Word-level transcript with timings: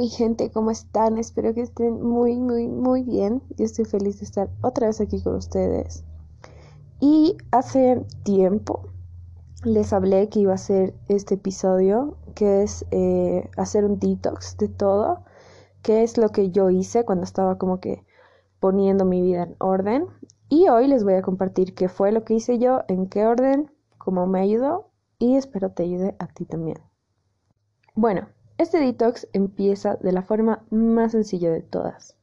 mi 0.00 0.08
gente, 0.08 0.50
¿cómo 0.50 0.70
están? 0.70 1.18
Espero 1.18 1.52
que 1.52 1.60
estén 1.60 2.00
muy, 2.00 2.38
muy, 2.38 2.68
muy 2.68 3.02
bien. 3.02 3.42
Yo 3.58 3.66
estoy 3.66 3.84
feliz 3.84 4.18
de 4.20 4.24
estar 4.24 4.48
otra 4.62 4.86
vez 4.86 4.98
aquí 4.98 5.22
con 5.22 5.34
ustedes. 5.34 6.04
Y 7.00 7.36
hace 7.50 8.02
tiempo 8.22 8.88
les 9.62 9.92
hablé 9.92 10.30
que 10.30 10.40
iba 10.40 10.52
a 10.52 10.54
hacer 10.54 10.94
este 11.08 11.34
episodio, 11.34 12.16
que 12.34 12.62
es 12.62 12.86
eh, 12.92 13.50
hacer 13.58 13.84
un 13.84 13.98
detox 13.98 14.56
de 14.56 14.68
todo, 14.68 15.22
que 15.82 16.02
es 16.02 16.16
lo 16.16 16.30
que 16.30 16.48
yo 16.48 16.70
hice 16.70 17.04
cuando 17.04 17.24
estaba 17.24 17.58
como 17.58 17.78
que 17.78 18.02
poniendo 18.58 19.04
mi 19.04 19.20
vida 19.20 19.42
en 19.42 19.56
orden. 19.58 20.06
Y 20.48 20.70
hoy 20.70 20.88
les 20.88 21.04
voy 21.04 21.12
a 21.12 21.20
compartir 21.20 21.74
qué 21.74 21.90
fue 21.90 22.10
lo 22.10 22.24
que 22.24 22.32
hice 22.32 22.58
yo, 22.58 22.84
en 22.88 23.06
qué 23.06 23.26
orden, 23.26 23.70
cómo 23.98 24.26
me 24.26 24.40
ayudó 24.40 24.92
y 25.18 25.36
espero 25.36 25.72
te 25.72 25.82
ayude 25.82 26.16
a 26.18 26.26
ti 26.26 26.46
también. 26.46 26.78
Bueno, 27.94 28.28
este 28.60 28.78
detox 28.78 29.26
empieza 29.32 29.96
de 29.96 30.12
la 30.12 30.20
forma 30.20 30.66
más 30.70 31.12
sencilla 31.12 31.50
de 31.50 31.62
todas. 31.62 32.18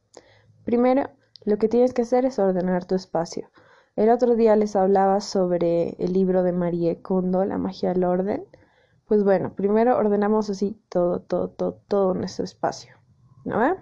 Primero, 0.64 1.10
lo 1.44 1.58
que 1.58 1.68
tienes 1.68 1.92
que 1.92 2.02
hacer 2.02 2.24
es 2.24 2.38
ordenar 2.38 2.84
tu 2.84 2.94
espacio. 2.94 3.50
El 3.96 4.08
otro 4.10 4.36
día 4.36 4.54
les 4.54 4.76
hablaba 4.76 5.20
sobre 5.20 5.96
el 5.98 6.12
libro 6.12 6.44
de 6.44 6.52
Marie 6.52 7.02
Kondo, 7.02 7.44
La 7.44 7.58
magia 7.58 7.92
del 7.92 8.04
orden. 8.04 8.44
Pues 9.08 9.24
bueno, 9.24 9.54
primero 9.56 9.96
ordenamos 9.96 10.48
así 10.48 10.80
todo, 10.88 11.20
todo, 11.20 11.48
todo, 11.48 11.80
todo 11.88 12.14
nuestro 12.14 12.44
espacio. 12.44 12.94
¿No 13.44 13.58
ve? 13.58 13.74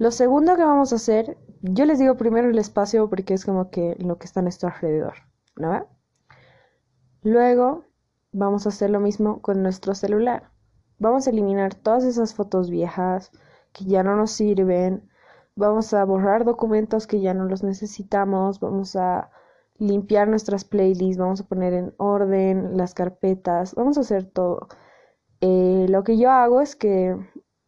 Lo 0.00 0.10
segundo 0.10 0.56
que 0.56 0.64
vamos 0.64 0.92
a 0.92 0.96
hacer, 0.96 1.38
yo 1.62 1.84
les 1.84 2.00
digo 2.00 2.16
primero 2.16 2.50
el 2.50 2.58
espacio 2.58 3.08
porque 3.08 3.34
es 3.34 3.44
como 3.44 3.70
que 3.70 3.94
lo 4.00 4.18
que 4.18 4.26
está 4.26 4.40
a 4.40 4.42
nuestro 4.42 4.70
alrededor. 4.70 5.14
¿No 5.54 5.70
ve? 5.70 5.84
Luego 7.22 7.84
vamos 8.32 8.66
a 8.66 8.70
hacer 8.70 8.90
lo 8.90 8.98
mismo 8.98 9.40
con 9.40 9.62
nuestro 9.62 9.94
celular. 9.94 10.50
Vamos 10.98 11.26
a 11.26 11.30
eliminar 11.30 11.74
todas 11.74 12.04
esas 12.04 12.34
fotos 12.34 12.70
viejas 12.70 13.30
que 13.72 13.84
ya 13.84 14.02
no 14.02 14.16
nos 14.16 14.32
sirven. 14.32 15.08
Vamos 15.54 15.94
a 15.94 16.04
borrar 16.04 16.44
documentos 16.44 17.06
que 17.06 17.20
ya 17.20 17.34
no 17.34 17.44
los 17.44 17.62
necesitamos. 17.62 18.60
Vamos 18.60 18.96
a 18.96 19.30
limpiar 19.78 20.28
nuestras 20.28 20.64
playlists. 20.64 21.18
Vamos 21.18 21.40
a 21.40 21.46
poner 21.46 21.72
en 21.74 21.94
orden 21.98 22.76
las 22.76 22.94
carpetas. 22.94 23.74
Vamos 23.74 23.96
a 23.98 24.00
hacer 24.00 24.24
todo. 24.26 24.68
Eh, 25.40 25.86
lo 25.88 26.02
que 26.02 26.18
yo 26.18 26.30
hago 26.30 26.60
es 26.60 26.74
que 26.74 27.16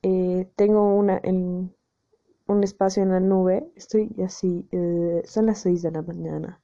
eh, 0.03 0.51
tengo 0.56 0.95
una, 0.95 1.20
un 1.25 2.64
espacio 2.64 3.03
en 3.03 3.11
la 3.11 3.20
nube. 3.20 3.70
Estoy 3.77 4.14
así. 4.25 4.69
Eh, 4.73 5.23
son 5.25 5.47
las 5.47 5.58
6 5.61 5.83
de 5.83 5.91
la 5.92 6.03
mañana. 6.03 6.61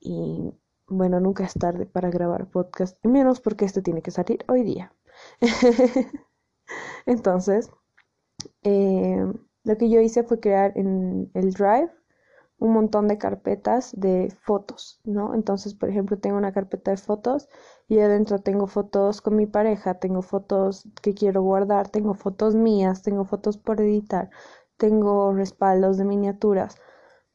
Y 0.00 0.52
bueno, 0.86 1.20
nunca 1.20 1.44
es 1.44 1.54
tarde 1.54 1.86
para 1.86 2.10
grabar 2.10 2.50
podcast. 2.50 3.04
Menos 3.04 3.40
porque 3.40 3.64
este 3.64 3.82
tiene 3.82 4.02
que 4.02 4.10
salir 4.12 4.44
hoy 4.48 4.62
día. 4.62 4.92
Entonces, 7.06 7.70
eh, 8.64 9.26
lo 9.64 9.78
que 9.78 9.90
yo 9.90 10.00
hice 10.00 10.24
fue 10.24 10.40
crear 10.40 10.72
en 10.76 11.30
el 11.34 11.52
Drive 11.52 11.90
un 12.58 12.72
montón 12.74 13.08
de 13.08 13.18
carpetas 13.18 13.92
de 13.96 14.34
fotos, 14.42 15.00
¿no? 15.04 15.34
Entonces, 15.34 15.74
por 15.74 15.90
ejemplo, 15.90 16.18
tengo 16.18 16.38
una 16.38 16.52
carpeta 16.52 16.92
de 16.92 16.98
fotos 16.98 17.48
y 17.88 18.00
adentro 18.00 18.40
tengo 18.40 18.66
fotos 18.68 19.20
con 19.22 19.36
mi 19.36 19.46
pareja, 19.46 19.94
tengo 19.94 20.22
fotos 20.22 20.88
que 21.02 21.14
quiero 21.14 21.42
guardar, 21.42 21.88
tengo 21.90 22.14
fotos 22.14 22.54
mías, 22.56 23.02
tengo 23.02 23.24
fotos 23.26 23.58
por 23.58 23.80
editar, 23.80 24.30
tengo 24.78 25.32
respaldos 25.34 25.98
de 25.98 26.04
miniaturas, 26.06 26.76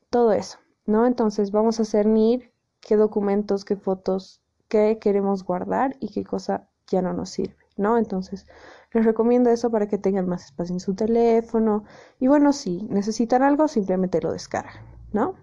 todo 0.10 0.34
eso, 0.34 0.60
¿no? 0.88 1.08
Entonces, 1.08 1.52
vamos 1.52 1.80
a 1.80 1.86
cernir 1.86 2.54
qué 2.82 2.98
documentos, 2.98 3.66
qué 3.66 3.78
fotos, 3.78 4.42
qué 4.70 5.00
queremos 5.00 5.44
guardar 5.46 5.98
y 6.02 6.10
qué 6.14 6.26
cosa 6.26 6.70
ya 6.88 7.02
no 7.04 7.14
nos 7.14 7.32
sirve. 7.32 7.67
¿No? 7.78 7.98
Entonces, 7.98 8.46
les 8.94 9.06
recomiendo 9.06 9.50
eso 9.50 9.70
para 9.70 9.88
que 9.88 9.98
tengan 9.98 10.28
más 10.28 10.46
espacio 10.46 10.74
en 10.74 10.80
su 10.80 10.96
teléfono. 10.96 11.84
Y 12.20 12.28
bueno, 12.28 12.54
si 12.54 12.84
necesitan 12.90 13.44
algo, 13.44 13.68
simplemente 13.68 14.22
lo 14.22 14.32
descargan, 14.32 14.84
¿no? 15.14 15.36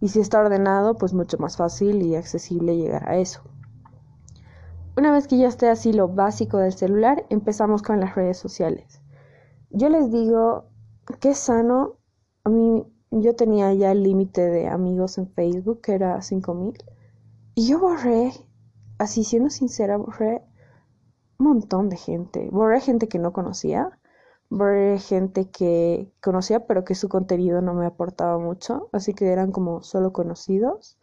Y 0.00 0.08
si 0.08 0.20
está 0.20 0.40
ordenado, 0.40 0.96
pues 0.96 1.14
mucho 1.14 1.38
más 1.38 1.56
fácil 1.56 2.02
y 2.02 2.14
accesible 2.16 2.76
llegar 2.76 3.08
a 3.08 3.16
eso. 3.16 3.42
Una 4.96 5.10
vez 5.10 5.26
que 5.26 5.38
ya 5.38 5.48
esté 5.48 5.68
así 5.68 5.92
lo 5.92 6.08
básico 6.08 6.58
del 6.58 6.72
celular, 6.72 7.26
empezamos 7.28 7.82
con 7.82 8.00
las 8.00 8.14
redes 8.14 8.36
sociales. 8.36 9.00
Yo 9.70 9.88
les 9.88 10.12
digo 10.12 10.66
que 11.20 11.30
es 11.30 11.38
sano. 11.38 11.96
A 12.44 12.48
mí, 12.48 12.84
yo 13.10 13.34
tenía 13.34 13.72
ya 13.74 13.90
el 13.90 14.02
límite 14.02 14.42
de 14.42 14.68
amigos 14.68 15.18
en 15.18 15.28
Facebook, 15.28 15.80
que 15.80 15.94
era 15.94 16.20
5000. 16.20 16.76
Y 17.56 17.68
yo 17.68 17.80
borré, 17.80 18.32
así 18.98 19.24
siendo 19.24 19.50
sincera, 19.50 19.96
borré 19.96 20.42
montón 21.38 21.88
de 21.88 21.96
gente. 21.96 22.48
Borré 22.50 22.80
gente 22.80 23.08
que 23.08 23.18
no 23.18 23.32
conocía, 23.32 23.98
borré 24.50 24.98
gente 24.98 25.50
que 25.50 26.12
conocía 26.22 26.66
pero 26.66 26.84
que 26.84 26.94
su 26.94 27.08
contenido 27.08 27.60
no 27.62 27.74
me 27.74 27.86
aportaba 27.86 28.38
mucho, 28.38 28.88
así 28.92 29.14
que 29.14 29.28
eran 29.32 29.52
como 29.52 29.82
solo 29.82 30.12
conocidos. 30.12 30.98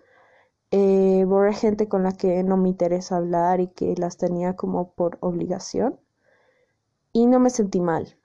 Eh, 0.72 1.26
borré 1.28 1.54
gente 1.54 1.88
con 1.90 2.04
la 2.04 2.14
que 2.14 2.44
no 2.44 2.58
me 2.58 2.70
interesa 2.70 3.18
hablar 3.18 3.60
y 3.60 3.68
que 3.68 3.96
las 3.98 4.18
tenía 4.18 4.56
como 4.56 4.94
por 4.94 5.18
obligación. 5.22 6.00
Y 7.14 7.26
no 7.26 7.40
me 7.40 7.50
sentí 7.50 7.82
mal 7.82 8.18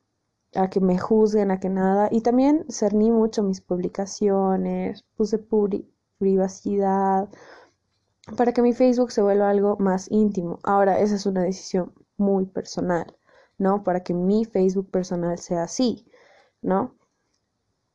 a 0.54 0.70
que 0.70 0.80
me 0.80 0.98
juzguen, 0.98 1.50
a 1.50 1.60
que 1.60 1.68
nada. 1.68 2.08
Y 2.10 2.20
también 2.22 2.64
cerní 2.68 3.10
mucho 3.10 3.42
mis 3.42 3.60
publicaciones, 3.60 5.04
puse 5.16 5.38
privacidad, 6.18 7.28
para 8.34 8.52
que 8.52 8.62
mi 8.62 8.72
Facebook 8.72 9.12
se 9.12 9.22
vuelva 9.22 9.50
algo 9.50 9.76
más 9.78 10.10
íntimo. 10.10 10.58
Ahora, 10.64 10.98
esa 10.98 11.14
es 11.14 11.26
una 11.26 11.42
decisión 11.42 11.92
muy 12.16 12.46
personal, 12.46 13.16
¿no? 13.58 13.84
Para 13.84 14.00
que 14.02 14.14
mi 14.14 14.44
Facebook 14.44 14.90
personal 14.90 15.38
sea 15.38 15.64
así, 15.64 16.06
¿no? 16.62 16.96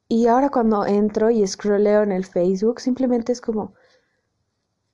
Y 0.07 0.27
ahora 0.27 0.49
cuando 0.49 0.85
entro 0.85 1.31
y 1.31 1.45
scrolleo 1.47 2.03
en 2.03 2.11
el 2.11 2.25
Facebook, 2.25 2.81
simplemente 2.81 3.31
es 3.31 3.41
como, 3.41 3.73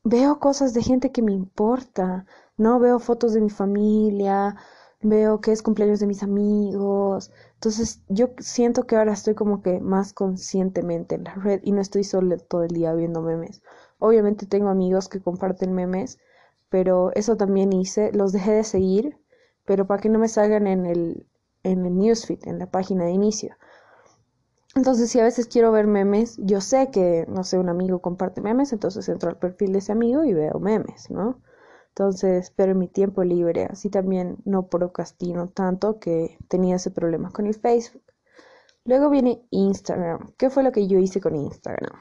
veo 0.03 0.39
cosas 0.39 0.73
de 0.73 0.83
gente 0.83 1.11
que 1.11 1.21
me 1.21 1.33
importa, 1.33 2.25
¿no? 2.55 2.79
Veo 2.79 2.99
fotos 2.99 3.33
de 3.33 3.41
mi 3.41 3.49
familia, 3.49 4.55
veo 5.01 5.41
que 5.41 5.51
es 5.51 5.61
cumpleaños 5.61 5.99
de 5.99 6.07
mis 6.07 6.23
amigos. 6.23 7.31
Entonces 7.55 8.01
yo 8.09 8.29
siento 8.39 8.85
que 8.87 8.95
ahora 8.95 9.13
estoy 9.13 9.35
como 9.35 9.61
que 9.61 9.79
más 9.79 10.13
conscientemente 10.13 11.15
en 11.15 11.25
la 11.25 11.35
red 11.35 11.61
y 11.63 11.71
no 11.71 11.81
estoy 11.81 12.03
solo 12.03 12.37
todo 12.37 12.63
el 12.63 12.71
día 12.71 12.93
viendo 12.93 13.21
memes. 13.21 13.61
Obviamente 14.00 14.46
tengo 14.46 14.69
amigos 14.69 15.09
que 15.09 15.22
comparten 15.22 15.74
memes, 15.74 16.19
pero 16.69 17.12
eso 17.16 17.38
también 17.38 17.74
hice, 17.74 18.12
los 18.12 18.31
dejé 18.31 18.52
de 18.52 18.63
seguir, 18.63 19.18
pero 19.66 19.88
para 19.88 20.02
que 20.02 20.09
no 20.09 20.19
me 20.19 20.28
salgan 20.28 20.68
en 20.68 20.85
el, 20.85 21.28
en 21.63 21.85
el 21.85 21.97
newsfeed, 21.97 22.47
en 22.47 22.59
la 22.59 22.69
página 22.69 23.06
de 23.06 23.12
inicio. 23.12 23.56
Entonces, 24.75 25.09
si 25.09 25.19
a 25.19 25.24
veces 25.24 25.47
quiero 25.47 25.72
ver 25.72 25.88
memes, 25.88 26.38
yo 26.38 26.62
sé 26.62 26.91
que, 26.91 27.25
no 27.28 27.44
sé, 27.44 27.58
un 27.58 27.69
amigo 27.69 28.02
comparte 28.02 28.41
memes, 28.41 28.74
entonces 28.74 29.09
entro 29.09 29.30
al 29.30 29.40
perfil 29.40 29.74
de 29.74 29.80
ese 29.80 29.91
amigo 29.91 30.24
y 30.24 30.34
veo 30.34 30.59
memes, 30.59 31.09
¿no? 31.09 31.41
Entonces, 31.90 32.53
pero 32.56 32.74
en 32.74 32.78
mi 32.78 32.88
tiempo 32.88 33.24
libre, 33.24 33.66
así 33.66 33.90
también 33.90 34.38
no 34.46 34.68
procrastino 34.68 35.50
tanto 35.50 36.00
que 36.00 36.38
tenía 36.47 36.75
ese 36.75 36.91
problema 36.91 37.31
con 37.31 37.47
el 37.47 37.56
Facebook. 37.56 38.03
Luego 38.85 39.09
viene 39.09 39.41
Instagram. 39.50 40.34
¿Qué 40.38 40.52
fue 40.52 40.62
lo 40.62 40.72
que 40.72 40.88
yo 40.88 41.00
hice 41.00 41.19
con 41.19 41.35
Instagram? 41.35 42.00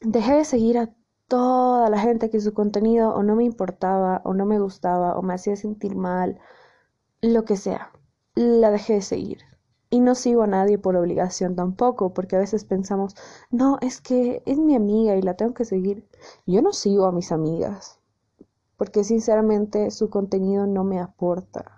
Dejé 0.00 0.34
de 0.34 0.44
seguir 0.44 0.78
a 0.78 0.94
toda 1.26 1.90
la 1.90 1.98
gente 1.98 2.30
que 2.30 2.40
su 2.40 2.54
contenido 2.54 3.14
o 3.14 3.22
no 3.24 3.34
me 3.34 3.44
importaba 3.44 4.22
o 4.24 4.32
no 4.32 4.46
me 4.46 4.60
gustaba 4.60 5.18
o 5.18 5.22
me 5.22 5.34
hacía 5.34 5.56
sentir 5.56 5.96
mal, 5.96 6.38
lo 7.20 7.44
que 7.44 7.56
sea. 7.56 7.90
La 8.36 8.70
dejé 8.70 8.94
de 8.94 9.02
seguir. 9.02 9.38
Y 9.90 10.00
no 10.00 10.14
sigo 10.14 10.42
a 10.42 10.46
nadie 10.46 10.78
por 10.78 10.94
obligación 10.96 11.56
tampoco, 11.56 12.14
porque 12.14 12.36
a 12.36 12.38
veces 12.38 12.64
pensamos, 12.64 13.16
no, 13.50 13.78
es 13.80 14.00
que 14.00 14.42
es 14.46 14.58
mi 14.58 14.76
amiga 14.76 15.16
y 15.16 15.22
la 15.22 15.34
tengo 15.34 15.54
que 15.54 15.64
seguir. 15.64 16.08
Yo 16.46 16.62
no 16.62 16.72
sigo 16.72 17.06
a 17.06 17.12
mis 17.12 17.32
amigas, 17.32 17.98
porque 18.76 19.02
sinceramente 19.02 19.90
su 19.90 20.10
contenido 20.10 20.66
no 20.66 20.84
me 20.84 21.00
aporta, 21.00 21.77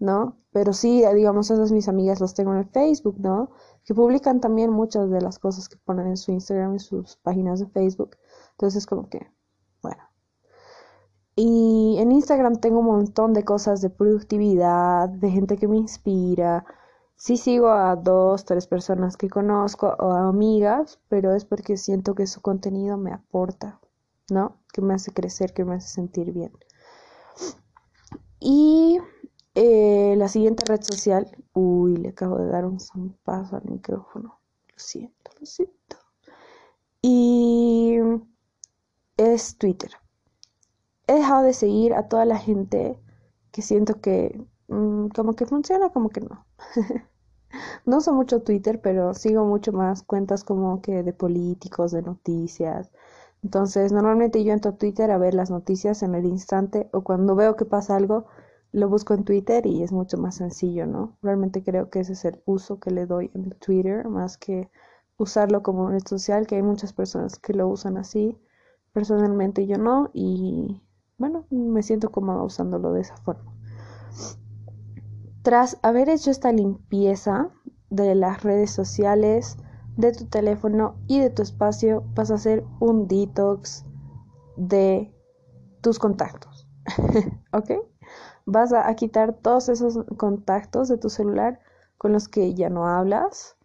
¿no? 0.00 0.38
Pero 0.52 0.72
sí, 0.72 1.04
digamos, 1.14 1.50
esas 1.50 1.70
mis 1.70 1.88
amigas 1.88 2.20
las 2.20 2.34
tengo 2.34 2.52
en 2.52 2.58
el 2.58 2.68
Facebook, 2.68 3.16
¿no? 3.20 3.50
Que 3.84 3.94
publican 3.94 4.40
también 4.40 4.70
muchas 4.72 5.10
de 5.10 5.20
las 5.20 5.38
cosas 5.38 5.68
que 5.68 5.76
ponen 5.76 6.08
en 6.08 6.16
su 6.16 6.32
Instagram 6.32 6.74
y 6.74 6.80
sus 6.80 7.16
páginas 7.18 7.60
de 7.60 7.66
Facebook. 7.66 8.16
Entonces, 8.52 8.86
como 8.86 9.08
que, 9.08 9.30
bueno. 9.82 10.02
Y 11.36 11.96
en 11.98 12.12
Instagram 12.12 12.56
tengo 12.56 12.80
un 12.80 12.86
montón 12.86 13.32
de 13.32 13.44
cosas 13.44 13.80
de 13.80 13.90
productividad, 13.90 15.08
de 15.08 15.30
gente 15.30 15.56
que 15.56 15.68
me 15.68 15.76
inspira. 15.76 16.64
Sí 17.14 17.36
sigo 17.36 17.68
a 17.68 17.94
dos, 17.96 18.44
tres 18.46 18.66
personas 18.66 19.16
que 19.16 19.28
conozco 19.28 19.94
o 19.98 20.12
a 20.12 20.28
amigas, 20.28 20.98
pero 21.08 21.34
es 21.34 21.44
porque 21.44 21.76
siento 21.76 22.14
que 22.14 22.26
su 22.26 22.40
contenido 22.40 22.96
me 22.96 23.12
aporta, 23.12 23.80
¿no? 24.30 24.56
Que 24.72 24.80
me 24.80 24.94
hace 24.94 25.12
crecer, 25.12 25.52
que 25.52 25.64
me 25.64 25.76
hace 25.76 25.88
sentir 25.88 26.32
bien. 26.32 26.52
Y 28.40 28.98
eh, 29.54 30.14
la 30.16 30.28
siguiente 30.28 30.64
red 30.66 30.82
social, 30.82 31.30
uy, 31.52 31.96
le 31.96 32.10
acabo 32.10 32.38
de 32.38 32.46
dar 32.46 32.64
un 32.64 32.78
paso 33.24 33.56
al 33.56 33.64
micrófono. 33.64 34.40
Lo 34.68 34.74
siento, 34.76 35.30
lo 35.38 35.46
siento. 35.46 35.96
Y 37.02 37.98
es 39.16 39.56
Twitter. 39.56 39.90
He 41.06 41.14
dejado 41.14 41.42
de 41.42 41.52
seguir 41.54 41.94
a 41.94 42.08
toda 42.08 42.24
la 42.24 42.38
gente 42.38 42.98
que 43.52 43.62
siento 43.62 44.00
que 44.00 44.40
mm, 44.68 45.08
como 45.08 45.34
que 45.34 45.46
funciona, 45.46 45.90
como 45.90 46.10
que 46.10 46.20
no. 46.20 46.46
no 47.86 47.98
uso 47.98 48.12
mucho 48.12 48.42
Twitter, 48.42 48.80
pero 48.80 49.14
sigo 49.14 49.44
mucho 49.44 49.72
más 49.72 50.02
cuentas 50.02 50.44
como 50.44 50.80
que 50.82 51.02
de 51.02 51.12
políticos, 51.12 51.92
de 51.92 52.02
noticias. 52.02 52.90
Entonces, 53.42 53.92
normalmente 53.92 54.44
yo 54.44 54.52
entro 54.52 54.72
a 54.72 54.76
Twitter 54.76 55.10
a 55.10 55.18
ver 55.18 55.34
las 55.34 55.50
noticias 55.50 56.02
en 56.02 56.14
el 56.14 56.26
instante 56.26 56.88
o 56.92 57.02
cuando 57.02 57.34
veo 57.34 57.56
que 57.56 57.64
pasa 57.64 57.96
algo, 57.96 58.26
lo 58.72 58.88
busco 58.88 59.14
en 59.14 59.24
Twitter 59.24 59.66
y 59.66 59.82
es 59.82 59.92
mucho 59.92 60.16
más 60.16 60.36
sencillo, 60.36 60.86
¿no? 60.86 61.16
Realmente 61.22 61.62
creo 61.62 61.90
que 61.90 62.00
ese 62.00 62.12
es 62.12 62.24
el 62.24 62.40
uso 62.44 62.78
que 62.78 62.90
le 62.90 63.06
doy 63.06 63.30
en 63.34 63.50
Twitter, 63.50 64.08
más 64.08 64.38
que 64.38 64.70
usarlo 65.16 65.62
como 65.62 65.88
red 65.88 66.02
social, 66.06 66.46
que 66.46 66.56
hay 66.56 66.62
muchas 66.62 66.92
personas 66.92 67.38
que 67.38 67.52
lo 67.52 67.68
usan 67.68 67.96
así. 67.96 68.38
Personalmente 68.92 69.66
yo 69.66 69.76
no 69.78 70.10
y 70.12 70.82
bueno, 71.18 71.46
me 71.50 71.82
siento 71.82 72.10
cómoda 72.10 72.42
usándolo 72.42 72.92
de 72.92 73.02
esa 73.02 73.16
forma. 73.18 73.52
Tras 75.42 75.78
haber 75.82 76.08
hecho 76.08 76.30
esta 76.30 76.52
limpieza 76.52 77.50
de 77.90 78.14
las 78.14 78.42
redes 78.42 78.70
sociales, 78.70 79.58
de 79.96 80.12
tu 80.12 80.26
teléfono 80.26 80.96
y 81.06 81.20
de 81.20 81.30
tu 81.30 81.42
espacio, 81.42 82.04
vas 82.14 82.30
a 82.30 82.34
hacer 82.34 82.64
un 82.78 83.06
detox 83.06 83.84
de 84.56 85.14
tus 85.82 85.98
contactos. 85.98 86.66
¿Ok? 87.52 87.70
Vas 88.46 88.72
a, 88.72 88.92
quitar 88.94 89.34
todos 89.34 89.68
esos 89.68 90.04
contactos 90.16 90.88
de 90.88 90.98
tu 90.98 91.10
celular 91.10 91.60
con 91.98 92.12
los 92.12 92.28
que 92.28 92.54
ya 92.54 92.70
no 92.70 92.86
hablas, 92.86 93.56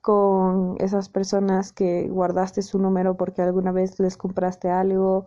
con 0.00 0.76
esas 0.78 1.08
personas 1.08 1.72
que 1.72 2.08
guardaste 2.08 2.62
su 2.62 2.78
número 2.78 3.16
porque 3.16 3.42
alguna 3.42 3.72
vez 3.72 3.98
les 4.00 4.16
compraste 4.16 4.70
algo, 4.70 5.26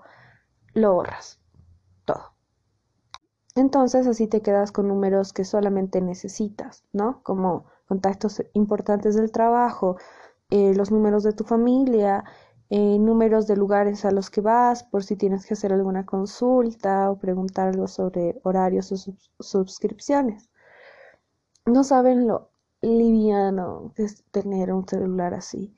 lo 0.74 0.94
borras. 0.94 1.40
Todo. 2.06 2.34
Entonces 3.56 4.08
así 4.08 4.28
te 4.28 4.42
quedas 4.42 4.72
con 4.72 4.88
números 4.88 5.32
que 5.32 5.46
solamente 5.46 6.02
necesitas, 6.02 6.84
¿no? 6.92 7.22
Como 7.24 7.66
contactos 7.88 8.44
importantes 8.54 9.16
del 9.16 9.32
trabajo, 9.32 9.98
eh, 10.50 10.74
los 10.76 10.92
números 10.92 11.24
de 11.24 11.34
tu 11.34 11.44
familia, 11.44 12.24
eh, 12.76 12.98
números 12.98 13.46
de 13.46 13.56
lugares 13.56 14.04
a 14.04 14.10
los 14.10 14.32
que 14.32 14.42
vas 14.42 14.84
por 14.84 15.04
si 15.04 15.16
tienes 15.16 15.46
que 15.46 15.54
hacer 15.54 15.72
alguna 15.72 16.08
consulta 16.08 17.12
o 17.12 17.20
preguntar 17.20 17.68
algo 17.68 17.88
sobre 17.88 18.40
horarios 18.42 18.92
o 18.92 19.44
suscripciones. 19.44 20.50
No 21.68 21.84
saben 21.84 22.28
lo 22.28 22.50
liviano 22.82 23.94
que 23.96 24.06
es 24.06 24.24
tener 24.32 24.74
un 24.74 24.88
celular 24.88 25.36
así. 25.36 25.76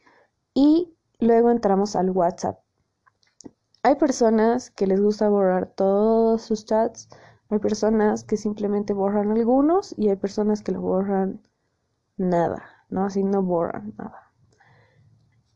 Y 0.54 0.96
luego 1.20 1.52
entramos 1.52 1.98
al 1.98 2.12
WhatsApp. 2.12 2.62
Hay 3.84 3.96
personas 3.96 4.72
que 4.72 4.88
les 4.88 5.02
gusta 5.02 5.28
borrar 5.28 5.74
todos 5.76 6.44
sus 6.44 6.64
chats, 6.64 7.10
hay 7.50 7.60
personas 7.60 8.24
que 8.24 8.38
simplemente 8.38 8.94
borran 8.94 9.32
algunos 9.32 9.94
y 9.98 10.08
hay 10.08 10.16
personas 10.16 10.64
que 10.64 10.72
lo 10.72 10.80
borran 10.80 11.42
nada, 12.16 12.64
¿no? 12.90 13.04
Así 13.04 13.22
no 13.22 13.44
borran 13.44 13.94
nada. 13.98 14.25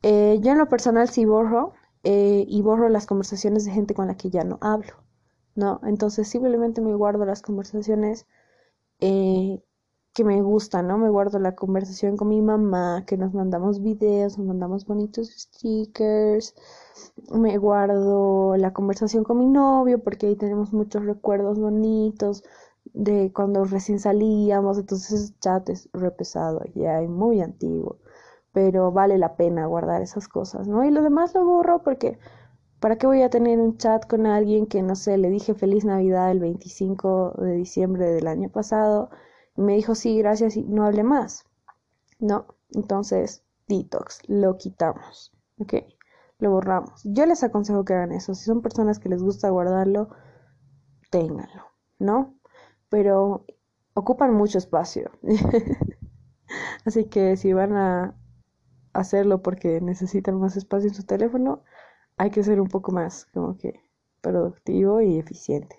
Eh, 0.01 0.40
yo 0.42 0.51
en 0.51 0.57
lo 0.57 0.69
personal 0.69 1.10
sí 1.10 1.25
borro 1.25 1.74
eh, 2.04 2.46
y 2.48 2.62
borro 2.62 2.90
las 2.90 3.06
conversaciones 3.06 3.66
de 3.66 3.72
gente 3.72 3.94
con 3.94 4.07
la 4.07 4.16
que 4.16 4.30
ya 4.30 4.44
no 4.44 4.57
hablo, 4.62 4.94
¿no? 5.56 5.81
Entonces 5.84 6.28
simplemente 6.30 6.81
me 6.81 6.96
guardo 6.96 7.25
las 7.25 7.42
conversaciones 7.42 8.25
eh, 9.01 9.62
que 10.13 10.24
me 10.24 10.42
gustan, 10.42 10.88
¿no? 10.88 10.98
Me 10.98 11.10
guardo 11.10 11.40
la 11.40 11.56
conversación 11.56 12.18
con 12.18 12.30
mi 12.30 12.42
mamá, 12.42 13.04
que 13.06 13.18
nos 13.18 13.34
mandamos 13.34 13.81
videos, 13.81 14.38
nos 14.38 14.48
mandamos 14.48 14.86
bonitos 14.86 15.30
stickers, 15.30 16.56
me 17.31 17.57
guardo 17.57 18.56
la 18.57 18.74
conversación 18.74 19.24
con 19.24 19.38
mi 19.40 19.48
novio, 19.48 20.04
porque 20.04 20.28
ahí 20.28 20.36
tenemos 20.36 20.74
muchos 20.74 21.06
recuerdos 21.06 21.60
bonitos 21.60 22.44
de 22.94 23.31
cuando 23.34 23.66
recién 23.66 24.00
salíamos, 24.00 24.78
entonces 24.80 25.22
ese 25.22 25.34
chat 25.40 25.69
es 25.69 25.90
re 25.94 26.12
pesado, 26.12 26.62
ya 26.75 27.01
es 27.01 27.10
muy 27.10 27.42
antiguo 27.42 28.00
pero 28.51 28.92
vale 28.92 29.18
la 29.18 29.36
pena 29.36 29.66
guardar 29.66 30.01
esas 30.01 30.28
cosas, 30.28 30.68
¿no? 30.68 30.84
Y 30.84 30.92
lo 30.92 31.01
demás 31.01 31.34
lo 31.34 31.46
borro 31.46 31.84
porque 31.84 32.19
¿para 32.80 32.98
qué 32.98 33.07
voy 33.07 33.22
a 33.22 33.30
tener 33.30 33.60
un 33.60 33.78
chat 33.78 34.06
con 34.07 34.25
alguien 34.25 34.66
que, 34.68 34.81
no 34.81 34.96
sé, 34.96 35.18
le 35.18 35.30
dije 35.30 35.54
feliz 35.54 35.86
Navidad 35.86 36.31
el 36.31 36.40
25 36.40 37.36
de 37.38 37.54
diciembre 37.54 38.12
del 38.12 38.28
año 38.28 38.50
pasado 38.50 39.10
y 39.56 39.62
me 39.62 39.75
dijo 39.75 39.96
sí, 39.96 40.18
gracias 40.18 40.57
y 40.57 40.63
no 40.63 40.86
hable 40.86 41.04
más? 41.04 41.46
No, 42.19 42.48
entonces, 42.72 43.44
detox, 43.68 44.22
lo 44.28 44.57
quitamos, 44.57 45.31
¿ok? 45.60 45.74
Lo 46.40 46.51
borramos. 46.51 47.01
Yo 47.04 47.25
les 47.25 47.44
aconsejo 47.44 47.84
que 47.84 47.94
hagan 47.94 48.13
eso. 48.13 48.34
Si 48.34 48.46
son 48.46 48.62
personas 48.62 49.00
que 49.00 49.10
les 49.10 49.22
gusta 49.22 49.50
guardarlo, 49.50 50.10
ténganlo, 51.12 51.63
¿no? 52.00 52.36
Pero 52.90 53.46
ocupan 53.94 54.34
mucho 54.34 54.57
espacio. 54.57 55.12
Así 56.86 57.06
que 57.06 57.38
si 57.38 57.54
van 57.54 57.74
a 57.75 58.16
hacerlo 58.94 59.41
porque 59.41 59.81
necesitan 59.81 60.39
más 60.39 60.57
espacio 60.57 60.89
en 60.89 60.95
su 60.95 61.03
teléfono, 61.03 61.63
hay 62.18 62.31
que 62.31 62.44
ser 62.44 62.59
un 62.62 62.68
poco 62.68 62.91
más 62.91 63.25
como 63.33 63.57
que 63.57 63.81
productivo 64.21 65.01
y 65.01 65.18
eficiente. 65.18 65.77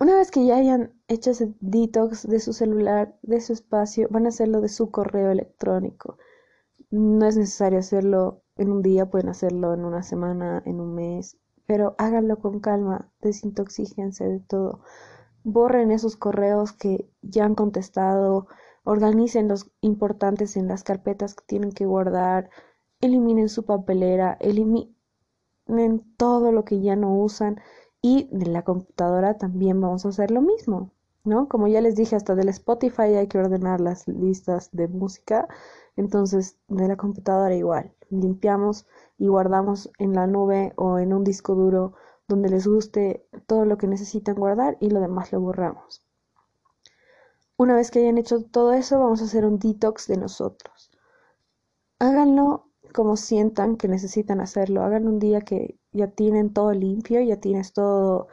Una 0.00 0.16
vez 0.16 0.30
que 0.30 0.44
ya 0.44 0.56
hayan 0.56 0.92
hecho 1.06 1.30
ese 1.30 1.54
detox 1.60 2.28
de 2.28 2.40
su 2.40 2.52
celular, 2.52 3.16
de 3.22 3.40
su 3.40 3.52
espacio, 3.52 4.08
van 4.10 4.26
a 4.26 4.30
hacerlo 4.30 4.60
de 4.60 4.68
su 4.68 4.90
correo 4.90 5.30
electrónico. 5.30 6.18
No 6.90 7.26
es 7.26 7.36
necesario 7.36 7.78
hacerlo 7.78 8.42
en 8.56 8.70
un 8.72 8.82
día, 8.82 9.08
pueden 9.10 9.28
hacerlo 9.28 9.72
en 9.72 9.84
una 9.84 10.02
semana, 10.02 10.62
en 10.66 10.80
un 10.80 10.94
mes, 10.94 11.38
pero 11.66 11.94
háganlo 11.98 12.38
con 12.38 12.60
calma, 12.60 13.10
desintoxíquense 13.20 14.24
de 14.24 14.40
todo. 14.40 14.80
Borren 15.44 15.92
esos 15.92 16.16
correos 16.16 16.72
que 16.72 17.08
ya 17.22 17.44
han 17.44 17.54
contestado, 17.54 18.48
Organicen 18.84 19.48
los 19.48 19.70
importantes 19.80 20.56
en 20.56 20.68
las 20.68 20.84
carpetas 20.84 21.34
que 21.34 21.44
tienen 21.46 21.72
que 21.72 21.86
guardar, 21.86 22.50
eliminen 23.00 23.48
su 23.48 23.64
papelera, 23.64 24.36
eliminen 24.40 24.94
todo 26.16 26.52
lo 26.52 26.64
que 26.64 26.80
ya 26.80 26.96
no 26.96 27.16
usan 27.18 27.60
y 28.00 28.28
de 28.30 28.46
la 28.46 28.62
computadora 28.62 29.38
también 29.38 29.80
vamos 29.80 30.04
a 30.06 30.10
hacer 30.10 30.30
lo 30.30 30.42
mismo, 30.42 30.92
¿no? 31.24 31.48
Como 31.48 31.68
ya 31.68 31.80
les 31.80 31.96
dije, 31.96 32.16
hasta 32.16 32.34
del 32.34 32.48
Spotify 32.50 33.14
hay 33.16 33.26
que 33.28 33.38
ordenar 33.38 33.80
las 33.80 34.06
listas 34.06 34.70
de 34.72 34.88
música, 34.88 35.48
entonces 35.96 36.58
de 36.68 36.86
la 36.88 36.96
computadora 36.96 37.54
igual, 37.54 37.92
limpiamos 38.10 38.86
y 39.18 39.28
guardamos 39.28 39.90
en 39.98 40.12
la 40.14 40.26
nube 40.26 40.72
o 40.76 40.98
en 40.98 41.12
un 41.12 41.24
disco 41.24 41.54
duro 41.54 41.94
donde 42.28 42.48
les 42.50 42.66
guste 42.66 43.26
todo 43.46 43.64
lo 43.64 43.78
que 43.78 43.86
necesitan 43.86 44.36
guardar 44.36 44.76
y 44.80 44.90
lo 44.90 45.00
demás 45.00 45.32
lo 45.32 45.40
borramos. 45.40 46.03
Una 47.56 47.76
vez 47.76 47.92
que 47.92 48.00
hayan 48.00 48.18
hecho 48.18 48.42
todo 48.42 48.72
eso, 48.72 48.98
vamos 48.98 49.22
a 49.22 49.26
hacer 49.26 49.44
un 49.44 49.60
detox 49.60 50.08
de 50.08 50.16
nosotros. 50.16 50.90
Háganlo 52.00 52.68
como 52.92 53.16
sientan 53.16 53.76
que 53.76 53.86
necesitan 53.86 54.40
hacerlo. 54.40 54.82
Hagan 54.82 55.06
un 55.06 55.20
día 55.20 55.40
que 55.40 55.78
ya 55.92 56.08
tienen 56.08 56.52
todo 56.52 56.72
limpio, 56.72 57.20
ya 57.20 57.38
tienes 57.38 57.72
todo 57.72 58.26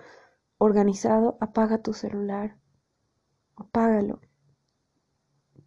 organizado. 0.58 1.38
Apaga 1.40 1.84
tu 1.84 1.94
celular. 1.94 2.58
Apágalo. 3.56 4.20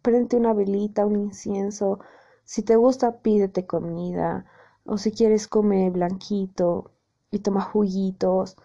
Prende 0.01 0.35
una 0.35 0.53
velita, 0.53 1.05
un 1.05 1.15
incienso. 1.15 1.99
Si 2.43 2.61
te 2.61 2.75
gusta, 2.75 3.21
pídete 3.21 3.65
comida. 3.65 4.45
O 4.85 4.97
si 4.97 5.11
quieres, 5.11 5.47
come 5.47 5.89
blanquito 5.91 6.91
y 7.31 7.39
toma 7.39 7.61
juguitos. 7.61 8.57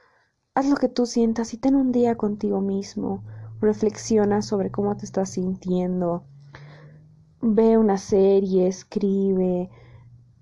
Haz 0.54 0.68
lo 0.68 0.74
que 0.76 0.88
tú 0.88 1.06
sientas 1.06 1.54
y 1.54 1.58
ten 1.58 1.76
un 1.76 1.92
día 1.92 2.16
contigo 2.16 2.60
mismo 2.60 3.22
reflexiona 3.60 4.42
sobre 4.42 4.70
cómo 4.70 4.96
te 4.96 5.04
estás 5.04 5.30
sintiendo, 5.30 6.24
ve 7.40 7.78
una 7.78 7.98
serie, 7.98 8.66
escribe, 8.66 9.70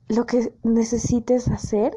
lo 0.08 0.26
que 0.26 0.54
necesites 0.62 1.48
hacer 1.48 1.96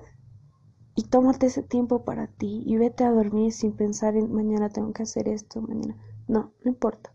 y 0.95 1.03
tómate 1.03 1.47
ese 1.47 1.63
tiempo 1.63 2.03
para 2.03 2.27
ti 2.27 2.63
y 2.65 2.77
vete 2.77 3.03
a 3.03 3.11
dormir 3.11 3.53
sin 3.53 3.75
pensar 3.75 4.15
en 4.15 4.33
mañana 4.33 4.69
tengo 4.69 4.91
que 4.91 5.03
hacer 5.03 5.27
esto, 5.27 5.61
mañana. 5.61 5.97
No, 6.27 6.53
no 6.63 6.71
importa. 6.71 7.13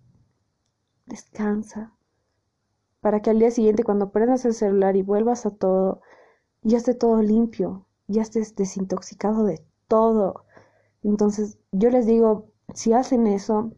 Descansa. 1.05 1.93
Para 3.01 3.21
que 3.21 3.31
al 3.31 3.39
día 3.39 3.51
siguiente 3.51 3.85
cuando 3.85 4.11
prendas 4.11 4.45
el 4.45 4.55
celular 4.55 4.97
y 4.97 5.03
vuelvas 5.03 5.47
a 5.47 5.51
todo, 5.51 6.01
ya 6.63 6.79
esté 6.79 6.95
todo 6.95 7.23
limpio, 7.23 7.87
ya 8.09 8.23
estés 8.23 8.57
desintoxicado 8.57 9.45
de 9.45 9.65
todo. 9.87 10.45
Entonces, 11.03 11.59
yo 11.71 11.91
les 11.91 12.07
digo, 12.07 12.51
si 12.75 12.93
hacen 12.93 13.27
eso, 13.27 13.73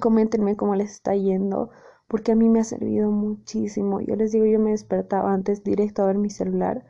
Coméntenme 0.00 0.56
cómo 0.56 0.74
les 0.74 0.90
está 0.92 1.14
yendo, 1.14 1.70
porque 2.08 2.32
a 2.32 2.34
mí 2.36 2.48
me 2.48 2.60
ha 2.60 2.64
servido 2.64 3.10
muchísimo. 3.10 4.00
Yo 4.00 4.16
les 4.16 4.32
digo, 4.32 4.46
yo 4.46 4.58
me 4.58 4.70
despertaba 4.70 5.32
antes 5.32 5.64
directo 5.64 6.02
a 6.02 6.06
ver 6.06 6.18
mi 6.18 6.30
celular. 6.30 6.84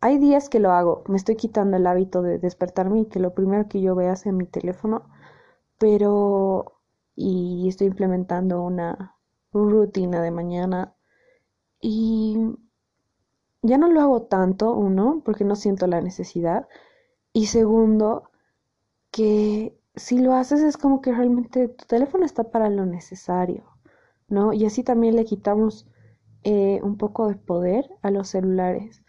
Hay 0.00 0.18
días 0.18 0.48
que 0.48 0.60
lo 0.60 0.72
hago, 0.72 1.02
me 1.08 1.16
estoy 1.16 1.36
quitando 1.36 1.76
el 1.76 1.86
hábito 1.86 2.22
de 2.22 2.38
despertarme 2.38 3.00
y 3.00 3.06
que 3.06 3.18
lo 3.18 3.34
primero 3.34 3.68
que 3.68 3.80
yo 3.80 3.94
vea 3.94 4.14
sea 4.16 4.32
mi 4.32 4.46
teléfono, 4.46 5.08
pero 5.78 6.80
y 7.16 7.66
estoy 7.68 7.88
implementando 7.88 8.62
una 8.62 9.16
rutina 9.52 10.22
de 10.22 10.30
mañana 10.30 10.94
y 11.80 12.36
ya 13.62 13.78
no 13.78 13.88
lo 13.90 14.00
hago 14.00 14.22
tanto, 14.22 14.72
uno, 14.72 15.22
porque 15.24 15.44
no 15.44 15.56
siento 15.56 15.86
la 15.88 16.00
necesidad, 16.00 16.68
y 17.32 17.46
segundo, 17.46 18.30
que 19.10 19.77
si 19.98 20.18
lo 20.18 20.34
haces 20.34 20.62
es 20.62 20.76
como 20.76 21.00
que 21.00 21.12
realmente 21.12 21.68
tu 21.68 21.84
teléfono 21.86 22.24
está 22.24 22.44
para 22.50 22.70
lo 22.70 22.86
necesario, 22.86 23.64
¿no? 24.28 24.52
Y 24.52 24.64
así 24.64 24.82
también 24.82 25.16
le 25.16 25.24
quitamos 25.24 25.86
eh, 26.44 26.80
un 26.82 26.96
poco 26.96 27.28
de 27.28 27.36
poder 27.36 27.90
a 28.02 28.10
los 28.10 28.28
celulares. 28.28 29.02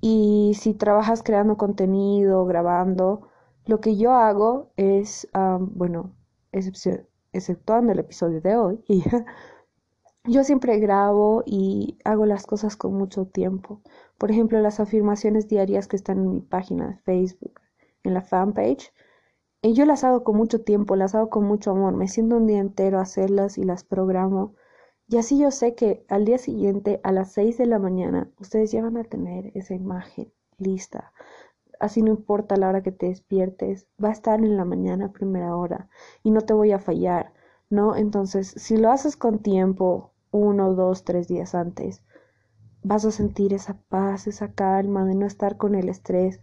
Y 0.00 0.52
si 0.58 0.74
trabajas 0.74 1.22
creando 1.22 1.56
contenido, 1.56 2.44
grabando, 2.44 3.28
lo 3.64 3.80
que 3.80 3.96
yo 3.96 4.12
hago 4.12 4.72
es, 4.76 5.28
bueno, 5.60 6.14
exceptuando 7.32 7.92
el 7.92 8.00
episodio 8.00 8.40
de 8.40 8.56
hoy, 8.56 8.84
yo 10.24 10.44
siempre 10.44 10.78
grabo 10.80 11.42
y 11.46 11.98
hago 12.04 12.26
las 12.26 12.46
cosas 12.46 12.76
con 12.76 12.94
mucho 12.94 13.26
tiempo. 13.26 13.80
Por 14.18 14.30
ejemplo, 14.30 14.60
las 14.60 14.80
afirmaciones 14.80 15.48
diarias 15.48 15.86
que 15.86 15.96
están 15.96 16.18
en 16.18 16.30
mi 16.30 16.40
página 16.40 16.88
de 16.88 16.96
Facebook, 16.98 17.60
en 18.02 18.14
la 18.14 18.22
fanpage, 18.22 18.92
y 19.62 19.74
yo 19.74 19.86
las 19.86 20.02
hago 20.02 20.24
con 20.24 20.36
mucho 20.36 20.62
tiempo, 20.62 20.96
las 20.96 21.14
hago 21.14 21.30
con 21.30 21.44
mucho 21.44 21.70
amor. 21.70 21.94
Me 21.94 22.08
siento 22.08 22.36
un 22.36 22.48
día 22.48 22.58
entero 22.58 22.98
a 22.98 23.02
hacerlas 23.02 23.58
y 23.58 23.62
las 23.62 23.84
programo. 23.84 24.54
Y 25.08 25.18
así 25.18 25.38
yo 25.38 25.52
sé 25.52 25.76
que 25.76 26.04
al 26.08 26.24
día 26.24 26.38
siguiente, 26.38 27.00
a 27.04 27.12
las 27.12 27.32
6 27.32 27.58
de 27.58 27.66
la 27.66 27.78
mañana, 27.78 28.28
ustedes 28.40 28.72
ya 28.72 28.82
van 28.82 28.96
a 28.96 29.04
tener 29.04 29.52
esa 29.54 29.74
imagen 29.74 30.32
lista. 30.58 31.12
Así 31.78 32.02
no 32.02 32.10
importa 32.10 32.56
la 32.56 32.68
hora 32.68 32.82
que 32.82 32.92
te 32.92 33.06
despiertes, 33.06 33.86
va 34.02 34.08
a 34.08 34.12
estar 34.12 34.40
en 34.40 34.56
la 34.56 34.64
mañana 34.64 35.12
primera 35.12 35.56
hora 35.56 35.88
y 36.24 36.32
no 36.32 36.40
te 36.40 36.54
voy 36.54 36.72
a 36.72 36.78
fallar, 36.78 37.32
¿no? 37.70 37.96
Entonces, 37.96 38.54
si 38.56 38.76
lo 38.76 38.90
haces 38.90 39.16
con 39.16 39.40
tiempo, 39.40 40.12
uno, 40.32 40.74
dos, 40.74 41.04
tres 41.04 41.28
días 41.28 41.54
antes, 41.54 42.02
vas 42.82 43.04
a 43.04 43.12
sentir 43.12 43.52
esa 43.54 43.78
paz, 43.88 44.26
esa 44.26 44.52
calma 44.52 45.04
de 45.04 45.14
no 45.14 45.26
estar 45.26 45.56
con 45.56 45.74
el 45.76 45.88
estrés 45.88 46.40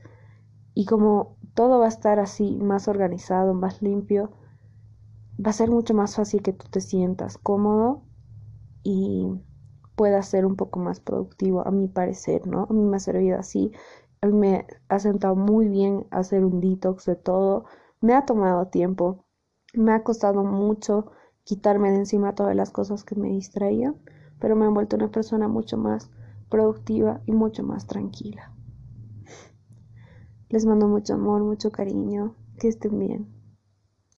y 0.73 0.85
como 0.85 1.38
todo 1.53 1.79
va 1.79 1.85
a 1.85 1.89
estar 1.89 2.19
así 2.19 2.57
más 2.57 2.88
organizado, 2.88 3.53
más 3.53 3.81
limpio, 3.81 4.31
va 5.43 5.51
a 5.51 5.53
ser 5.53 5.69
mucho 5.69 5.93
más 5.93 6.15
fácil 6.15 6.41
que 6.41 6.53
tú 6.53 6.67
te 6.69 6.81
sientas 6.81 7.38
cómodo 7.38 8.03
y 8.83 9.27
puedas 9.95 10.27
ser 10.27 10.45
un 10.45 10.55
poco 10.55 10.79
más 10.79 10.99
productivo, 10.99 11.65
a 11.67 11.71
mi 11.71 11.88
parecer, 11.88 12.47
¿no? 12.47 12.67
A 12.69 12.73
mí 12.73 12.83
me 12.83 12.97
ha 12.97 12.99
servido 13.01 13.38
así, 13.38 13.71
a 14.21 14.27
mí 14.27 14.33
me 14.33 14.67
ha 14.88 14.99
sentado 14.99 15.35
muy 15.35 15.67
bien 15.67 16.05
hacer 16.11 16.45
un 16.45 16.61
detox 16.61 17.05
de 17.05 17.15
todo, 17.15 17.65
me 18.01 18.13
ha 18.13 18.25
tomado 18.25 18.67
tiempo, 18.67 19.25
me 19.73 19.91
ha 19.91 20.03
costado 20.03 20.43
mucho 20.43 21.11
quitarme 21.43 21.91
de 21.91 21.97
encima 21.97 22.35
todas 22.35 22.55
las 22.55 22.71
cosas 22.71 23.03
que 23.03 23.15
me 23.15 23.29
distraían, 23.29 23.97
pero 24.39 24.55
me 24.55 24.65
han 24.65 24.73
vuelto 24.73 24.95
una 24.95 25.09
persona 25.09 25.47
mucho 25.47 25.77
más 25.77 26.09
productiva 26.49 27.21
y 27.25 27.33
mucho 27.33 27.63
más 27.63 27.85
tranquila. 27.85 28.53
Les 30.50 30.65
mando 30.65 30.88
mucho 30.88 31.13
amor, 31.13 31.44
mucho 31.44 31.72
cariño, 31.72 32.34
que 32.60 32.68
estén 32.68 32.98
bien. 33.00 33.38